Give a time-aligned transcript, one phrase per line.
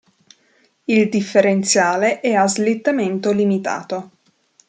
[0.85, 4.09] Il differenziale è a slittamento limitato.